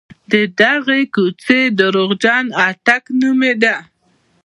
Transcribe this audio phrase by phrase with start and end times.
[0.31, 3.75] د دغې کوڅې درواغجن اټک نومېده.